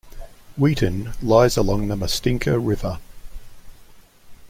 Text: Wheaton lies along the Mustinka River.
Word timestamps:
Wheaton 0.57 1.13
lies 1.21 1.57
along 1.57 1.87
the 1.87 1.95
Mustinka 1.95 2.57
River. 2.57 2.97